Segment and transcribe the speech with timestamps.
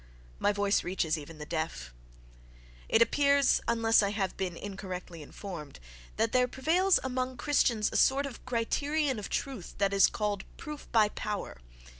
[0.39, 5.79] My voice reaches even the deaf.—It appears, unless I have been incorrectly informed,
[6.15, 10.91] that there prevails among Christians a sort of criterion of truth that is called "proof
[10.91, 11.59] by power."